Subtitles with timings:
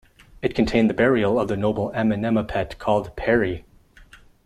[0.41, 3.65] It contained the burial of the noble Amenemopet called Pairy.